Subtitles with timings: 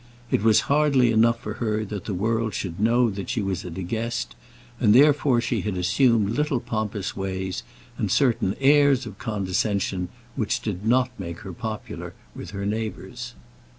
[0.31, 3.69] It was hardly enough for her that the world should know that she was a
[3.69, 4.35] De Guest,
[4.79, 7.61] and therefore she had assumed little pompous ways
[7.99, 13.35] and certain airs of condescension which did not make her popular with her neighbours.